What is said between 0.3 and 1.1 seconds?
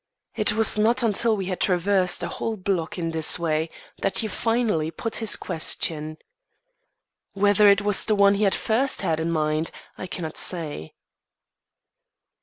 It was not